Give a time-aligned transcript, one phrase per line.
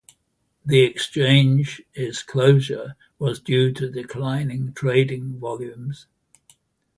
[0.65, 6.07] The exchange's closure was due to declining trading volumes.